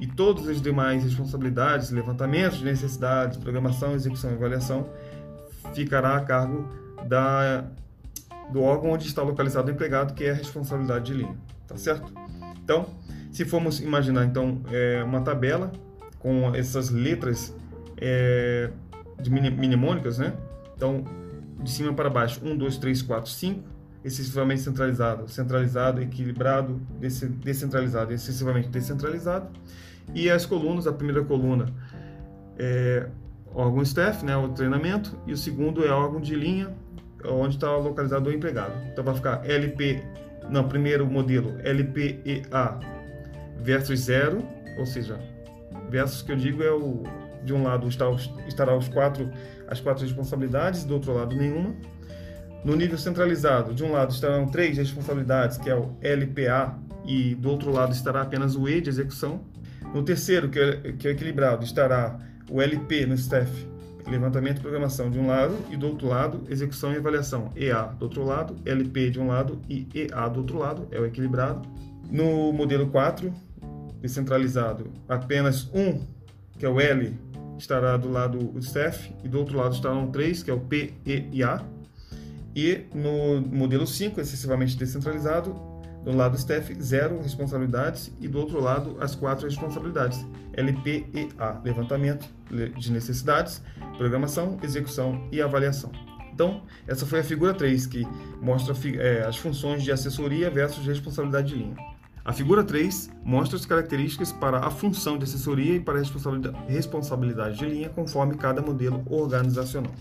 E 0.00 0.06
todas 0.06 0.48
as 0.48 0.60
demais 0.60 1.02
responsabilidades, 1.02 1.90
levantamento 1.90 2.56
de 2.56 2.64
necessidades, 2.64 3.38
programação, 3.38 3.94
execução 3.94 4.30
e 4.30 4.34
avaliação, 4.34 4.88
ficará 5.74 6.16
a 6.16 6.20
cargo 6.20 6.68
da, 7.06 7.64
do 8.52 8.62
órgão 8.62 8.92
onde 8.92 9.06
está 9.06 9.22
localizado 9.22 9.68
o 9.68 9.70
empregado, 9.70 10.14
que 10.14 10.24
é 10.24 10.30
a 10.30 10.34
responsabilidade 10.34 11.06
de 11.06 11.14
linha. 11.14 11.36
Tá 11.66 11.76
certo? 11.76 12.12
Então, 12.62 12.86
se 13.32 13.44
formos 13.44 13.80
imaginar 13.80 14.24
então 14.24 14.62
é, 14.70 15.02
uma 15.04 15.20
tabela 15.20 15.72
com 16.18 16.54
essas 16.54 16.90
letras 16.90 17.54
é, 17.98 18.70
de 19.20 19.30
mnemônicas, 19.30 20.18
né? 20.18 20.32
Então, 20.76 21.04
de 21.62 21.70
cima 21.70 21.92
para 21.92 22.10
baixo, 22.10 22.40
1, 22.44 22.56
2, 22.56 22.78
3, 22.78 23.02
4, 23.02 23.30
5, 23.30 23.62
excessivamente 24.04 24.60
centralizado, 24.60 25.28
centralizado, 25.28 26.00
equilibrado, 26.00 26.80
descentralizado, 27.42 28.12
excessivamente 28.12 28.68
descentralizado. 28.68 29.48
E 30.14 30.30
as 30.30 30.46
colunas, 30.46 30.86
a 30.86 30.92
primeira 30.92 31.24
coluna 31.24 31.66
é 32.58 33.08
órgão 33.56 33.82
staff, 33.82 34.24
né, 34.24 34.36
o 34.36 34.48
treinamento, 34.50 35.18
e 35.26 35.32
o 35.32 35.36
segundo 35.36 35.84
é 35.84 35.90
órgão 35.90 36.20
de 36.20 36.34
linha, 36.34 36.74
onde 37.24 37.56
está 37.56 37.74
localizado 37.76 38.28
o 38.28 38.32
empregado. 38.32 38.72
Então 38.92 39.02
vai 39.02 39.14
ficar 39.14 39.44
LP, 39.48 40.02
não, 40.50 40.68
primeiro 40.68 41.06
modelo 41.06 41.56
LPEA 41.64 42.78
versus 43.62 44.00
zero, 44.00 44.46
ou 44.78 44.86
seja, 44.86 45.18
versus 45.90 46.22
que 46.22 46.32
eu 46.32 46.36
digo 46.36 46.62
é 46.62 46.70
o 46.70 47.02
de 47.42 47.54
um 47.54 47.62
lado 47.62 47.88
está, 47.88 48.06
estará 48.48 48.76
os 48.76 48.88
quatro, 48.88 49.30
as 49.68 49.80
quatro 49.80 50.04
responsabilidades, 50.04 50.84
do 50.84 50.94
outro 50.94 51.14
lado 51.14 51.34
nenhuma. 51.34 51.74
No 52.64 52.74
nível 52.74 52.98
centralizado, 52.98 53.72
de 53.72 53.84
um 53.84 53.92
lado 53.92 54.10
estarão 54.12 54.46
três 54.48 54.76
responsabilidades, 54.76 55.56
que 55.56 55.70
é 55.70 55.74
o 55.76 55.96
LPA, 56.02 56.76
e 57.06 57.36
do 57.36 57.48
outro 57.48 57.70
lado 57.70 57.92
estará 57.92 58.22
apenas 58.22 58.56
o 58.56 58.68
E 58.68 58.80
de 58.80 58.90
execução. 58.90 59.42
No 59.94 60.02
terceiro, 60.02 60.48
que 60.48 60.58
é, 60.58 60.92
que 60.92 61.06
é 61.06 61.12
equilibrado, 61.12 61.64
estará 61.64 62.18
o 62.50 62.60
LP 62.60 63.06
no 63.06 63.14
staff, 63.14 63.50
levantamento 64.06 64.58
e 64.58 64.60
programação 64.60 65.10
de 65.10 65.18
um 65.18 65.26
lado, 65.26 65.56
e 65.70 65.76
do 65.76 65.88
outro 65.88 66.08
lado, 66.08 66.42
execução 66.48 66.92
e 66.92 66.96
avaliação, 66.96 67.50
EA 67.56 67.82
do 67.82 68.04
outro 68.04 68.24
lado, 68.24 68.56
LP 68.64 69.10
de 69.10 69.20
um 69.20 69.28
lado 69.28 69.60
e 69.68 69.86
EA 69.94 70.28
do 70.28 70.40
outro 70.40 70.58
lado, 70.58 70.86
é 70.90 71.00
o 71.00 71.04
equilibrado. 71.04 71.68
No 72.10 72.52
modelo 72.52 72.86
4, 72.88 73.32
descentralizado, 74.00 74.90
apenas 75.08 75.68
um, 75.74 76.00
que 76.58 76.64
é 76.64 76.68
o 76.68 76.80
L, 76.80 77.12
estará 77.58 77.96
do 77.96 78.10
lado 78.10 78.38
do 78.38 78.58
staff 78.60 79.12
e 79.24 79.28
do 79.28 79.38
outro 79.38 79.58
lado 79.58 79.74
estarão 79.74 80.10
três, 80.10 80.42
que 80.42 80.50
é 80.50 80.54
o 80.54 80.60
P, 80.60 80.94
E 81.04 81.24
e 81.32 81.42
A. 81.42 81.62
E 82.54 82.84
no 82.94 83.40
modelo 83.40 83.86
5, 83.86 84.20
excessivamente 84.20 84.76
descentralizado, 84.76 85.54
do 86.06 86.16
lado 86.16 86.32
do 86.32 86.38
staff, 86.38 86.72
zero 86.80 87.20
responsabilidades 87.20 88.12
e 88.20 88.28
do 88.28 88.38
outro 88.38 88.60
lado 88.60 88.96
as 89.00 89.16
quatro 89.16 89.44
responsabilidades, 89.44 90.24
LP 90.52 91.04
e 91.12 91.28
A, 91.36 91.60
levantamento 91.64 92.26
de 92.78 92.92
necessidades, 92.92 93.60
programação, 93.98 94.56
execução 94.62 95.28
e 95.32 95.42
avaliação. 95.42 95.90
Então, 96.32 96.62
essa 96.86 97.04
foi 97.04 97.20
a 97.20 97.24
figura 97.24 97.52
3, 97.52 97.86
que 97.86 98.06
mostra 98.40 98.74
é, 99.00 99.26
as 99.26 99.36
funções 99.36 99.82
de 99.82 99.90
assessoria 99.90 100.48
versus 100.48 100.86
responsabilidade 100.86 101.48
de 101.48 101.56
linha. 101.56 101.76
A 102.24 102.32
figura 102.32 102.62
3 102.62 103.10
mostra 103.24 103.56
as 103.56 103.66
características 103.66 104.32
para 104.32 104.58
a 104.58 104.70
função 104.70 105.18
de 105.18 105.24
assessoria 105.24 105.76
e 105.76 105.80
para 105.80 105.98
a 105.98 106.02
responsabilidade 106.68 107.58
de 107.58 107.66
linha 107.66 107.88
conforme 107.88 108.36
cada 108.36 108.62
modelo 108.62 109.02
organizacional. 109.08 109.92